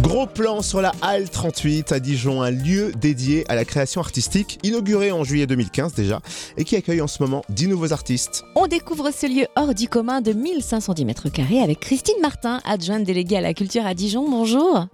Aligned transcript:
Gros 0.00 0.26
plan 0.26 0.62
sur 0.62 0.80
la 0.80 0.92
Halle 1.02 1.28
38 1.28 1.92
à 1.92 2.00
Dijon, 2.00 2.40
un 2.40 2.50
lieu 2.50 2.90
dédié 2.92 3.44
à 3.50 3.54
la 3.54 3.66
création 3.66 4.00
artistique, 4.00 4.58
inauguré 4.62 5.12
en 5.12 5.24
juillet 5.24 5.46
2015 5.46 5.94
déjà, 5.94 6.20
et 6.56 6.64
qui 6.64 6.74
accueille 6.74 7.02
en 7.02 7.06
ce 7.06 7.22
moment 7.22 7.42
10 7.50 7.68
nouveaux 7.68 7.92
artistes. 7.92 8.44
On 8.56 8.66
découvre 8.66 9.10
ce 9.10 9.26
lieu 9.26 9.46
hors 9.56 9.74
du 9.74 9.88
commun 9.88 10.22
de 10.22 10.32
1510 10.32 11.04
mètres 11.04 11.28
carrés 11.28 11.60
avec 11.60 11.80
Christine 11.80 12.20
Martin, 12.22 12.60
adjointe 12.64 13.04
déléguée 13.04 13.36
à 13.36 13.40
la 13.42 13.52
culture 13.52 13.84
à 13.84 13.92
Dijon. 13.92 14.28
Bonjour. 14.28 14.86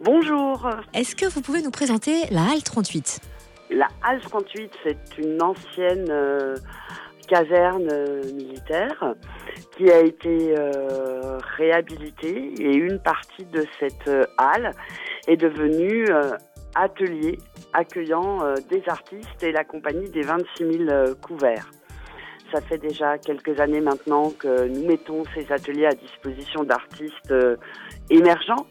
Bonjour. 0.00 0.70
Est-ce 0.94 1.16
que 1.16 1.26
vous 1.26 1.40
pouvez 1.40 1.62
nous 1.62 1.72
présenter 1.72 2.24
la 2.30 2.42
Halle 2.52 2.62
38 2.62 3.20
La 3.70 3.88
Halle 4.04 4.20
38, 4.20 4.70
c'est 4.84 5.18
une 5.18 5.42
ancienne 5.42 6.06
euh, 6.08 6.54
caserne 7.26 7.88
euh, 7.92 8.22
militaire 8.32 9.14
qui 9.76 9.90
a 9.90 10.00
été 10.00 10.54
euh, 10.58 11.38
réhabilitée 11.56 12.54
et 12.58 12.74
une 12.74 12.98
partie 12.98 13.44
de 13.46 13.64
cette 13.80 14.08
euh, 14.08 14.24
halle 14.38 14.72
est 15.26 15.36
devenue 15.36 16.06
atelier 16.74 17.38
accueillant 17.72 18.40
des 18.70 18.82
artistes 18.88 19.42
et 19.42 19.52
la 19.52 19.64
compagnie 19.64 20.10
des 20.10 20.22
26 20.22 20.46
000 20.58 20.90
euh, 20.90 21.14
couverts. 21.14 21.70
Ça 22.52 22.60
fait 22.60 22.78
déjà 22.78 23.18
quelques 23.18 23.60
années 23.60 23.80
maintenant 23.80 24.30
que 24.30 24.66
nous 24.68 24.86
mettons 24.86 25.22
ces 25.34 25.50
ateliers 25.52 25.86
à 25.86 25.94
disposition 25.94 26.64
d'artistes 26.64 27.32
émergents 28.10 28.66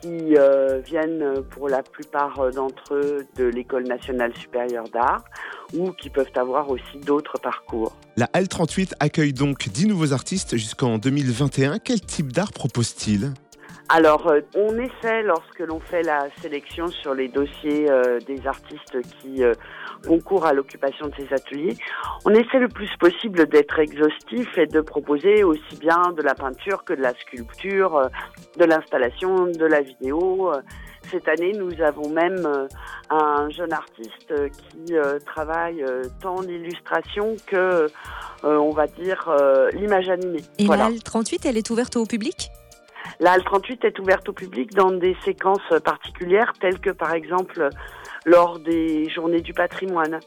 qui 0.00 0.36
euh, 0.36 0.80
viennent 0.80 1.42
pour 1.50 1.68
la 1.68 1.82
plupart 1.82 2.38
euh, 2.40 2.50
d'entre 2.50 2.94
eux 2.94 3.26
de 3.36 3.44
l'École 3.44 3.86
nationale 3.86 4.34
supérieure 4.36 4.88
d'art 4.88 5.24
ou 5.74 5.92
qui 5.92 6.10
peuvent 6.10 6.32
avoir 6.36 6.70
aussi 6.70 6.98
d'autres 7.04 7.38
parcours. 7.40 7.96
La 8.16 8.28
Halle 8.32 8.48
38 8.48 8.94
accueille 9.00 9.32
donc 9.32 9.68
10 9.68 9.86
nouveaux 9.86 10.12
artistes 10.12 10.56
jusqu'en 10.56 10.98
2021. 10.98 11.78
Quel 11.78 12.00
type 12.00 12.32
d'art 12.32 12.52
propose-t-il? 12.52 13.32
Alors, 13.92 14.28
euh, 14.28 14.40
on 14.54 14.78
essaie, 14.78 15.22
lorsque 15.24 15.58
l'on 15.58 15.80
fait 15.80 16.02
la 16.02 16.28
sélection 16.40 16.86
sur 16.86 17.12
les 17.12 17.26
dossiers 17.26 17.90
euh, 17.90 18.20
des 18.20 18.46
artistes 18.46 18.98
qui 19.20 19.42
euh, 19.42 19.52
concourent 20.06 20.46
à 20.46 20.52
l'occupation 20.52 21.08
de 21.08 21.12
ces 21.16 21.34
ateliers, 21.34 21.76
on 22.24 22.30
essaie 22.30 22.60
le 22.60 22.68
plus 22.68 22.88
possible 23.00 23.48
d'être 23.48 23.80
exhaustif 23.80 24.56
et 24.56 24.66
de 24.66 24.80
proposer 24.80 25.42
aussi 25.42 25.76
bien 25.80 26.00
de 26.16 26.22
la 26.22 26.36
peinture 26.36 26.84
que 26.84 26.94
de 26.94 27.02
la 27.02 27.14
sculpture, 27.14 27.96
euh, 27.96 28.08
de 28.58 28.64
l'installation, 28.64 29.46
de 29.46 29.66
la 29.66 29.80
vidéo. 29.80 30.52
Cette 31.10 31.26
année, 31.26 31.52
nous 31.58 31.82
avons 31.82 32.08
même 32.10 32.68
un 33.08 33.50
jeune 33.50 33.72
artiste 33.72 34.32
qui 34.52 34.94
travaille 35.24 35.82
tant 36.20 36.40
l'illustration 36.42 37.34
que, 37.46 37.86
on 38.44 38.70
va 38.70 38.86
dire, 38.86 39.34
l'image 39.72 40.08
animée. 40.10 40.42
Et 40.58 40.66
Voilà. 40.66 40.84
la 40.84 40.88
Halle 40.90 41.02
38, 41.02 41.46
elle 41.46 41.56
est 41.56 41.70
ouverte 41.70 41.96
au 41.96 42.04
public? 42.04 42.50
La 43.18 43.32
Halle 43.32 43.44
38 43.44 43.84
est 43.84 43.98
ouverte 43.98 44.28
au 44.28 44.32
public 44.32 44.72
dans 44.74 44.92
des 44.92 45.16
séquences 45.24 45.72
particulières, 45.84 46.52
telles 46.60 46.78
que 46.78 46.90
par 46.90 47.12
exemple 47.12 47.68
lors 48.24 48.58
des 48.58 49.08
journées 49.10 49.40
du 49.40 49.52
patrimoine. 49.52 50.20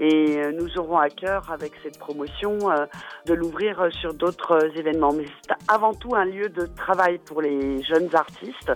Et 0.00 0.38
euh, 0.38 0.52
nous 0.52 0.78
aurons 0.78 0.98
à 0.98 1.08
cœur, 1.08 1.50
avec 1.52 1.72
cette 1.82 1.98
promotion, 1.98 2.58
euh, 2.70 2.86
de 3.26 3.34
l'ouvrir 3.34 3.80
euh, 3.80 3.90
sur 3.90 4.14
d'autres 4.14 4.58
événements. 4.76 5.12
Mais 5.12 5.26
c'est 5.42 5.54
avant 5.68 5.94
tout 5.94 6.14
un 6.14 6.24
lieu 6.24 6.48
de 6.48 6.66
travail 6.66 7.18
pour 7.18 7.42
les 7.42 7.82
jeunes 7.82 8.14
artistes, 8.14 8.72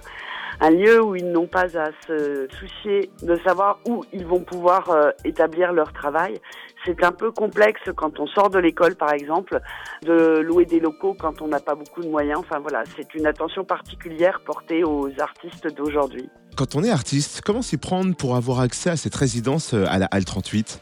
un 0.61 0.71
lieu 0.71 1.03
où 1.03 1.17
ils 1.17 1.31
n'ont 1.31 1.47
pas 1.47 1.79
à 1.79 1.91
se 2.07 2.49
soucier 2.59 3.11
de 3.23 3.39
savoir 3.45 3.79
où 3.89 4.05
ils 4.13 4.25
vont 4.25 4.41
pouvoir 4.41 4.91
euh, 4.91 5.11
établir 5.25 5.73
leur 5.73 5.93
travail. 5.93 6.39
C'est 6.85 7.03
un 7.05 7.13
peu 7.13 7.33
complexe 7.33 7.81
quand 7.97 8.21
on 8.21 8.27
sort 8.27 8.51
de 8.51 8.59
l'école, 8.59 8.95
par 8.95 9.13
exemple, 9.13 9.61
de 10.05 10.41
louer 10.41 10.65
des 10.65 10.81
locaux 10.81 11.17
quand 11.19 11.43
on 11.43 11.49
n'a 11.49 11.61
pas 11.61 11.75
beaucoup 11.75 12.03
de 12.03 12.09
moyens. 12.09 12.39
Enfin 12.41 12.61
voilà, 12.61 12.85
c'est 12.97 13.15
une 13.15 13.27
attention 13.27 13.65
particulière 13.65 14.41
portée 14.45 14.85
aux 14.85 15.11
artistes 15.19 15.75
d'aujourd'hui. 15.75 16.29
Quand 16.57 16.75
on 16.75 16.83
est 16.83 16.91
artiste, 16.91 17.43
comment 17.45 17.61
s'y 17.61 17.77
prendre 17.77 18.15
pour 18.17 18.37
avoir 18.37 18.61
accès 18.61 18.91
à 18.91 18.97
cette 18.97 19.15
résidence 19.15 19.75
euh, 19.75 19.85
à 19.89 19.99
la 19.99 20.07
Halle 20.07 20.25
38 20.25 20.81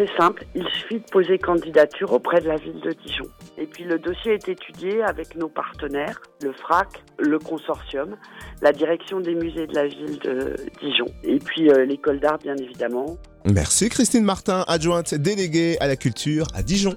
C'est 0.00 0.16
simple, 0.16 0.46
il 0.54 0.66
suffit 0.66 0.98
de 0.98 1.10
poser 1.12 1.36
candidature 1.36 2.10
auprès 2.14 2.40
de 2.40 2.48
la 2.48 2.56
ville 2.56 2.80
de 2.80 2.90
Dijon. 3.04 3.26
Et 3.58 3.66
puis 3.66 3.84
le 3.84 3.98
dossier 3.98 4.32
est 4.32 4.48
étudié 4.48 5.02
avec 5.02 5.36
nos 5.36 5.48
partenaires, 5.48 6.22
le 6.42 6.54
FRAC, 6.54 7.04
le 7.18 7.38
consortium, 7.38 8.16
la 8.62 8.72
direction 8.72 9.20
des 9.20 9.34
musées 9.34 9.66
de 9.66 9.74
la 9.74 9.88
ville 9.88 10.18
de 10.20 10.56
Dijon, 10.80 11.04
et 11.22 11.38
puis 11.38 11.68
euh, 11.68 11.84
l'école 11.84 12.18
d'art 12.18 12.38
bien 12.38 12.56
évidemment. 12.56 13.18
Merci 13.44 13.90
Christine 13.90 14.24
Martin, 14.24 14.64
adjointe 14.68 15.14
déléguée 15.14 15.76
à 15.80 15.86
la 15.86 15.96
culture 15.96 16.46
à 16.54 16.62
Dijon. 16.62 16.88